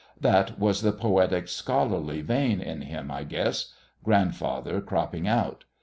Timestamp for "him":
2.81-3.11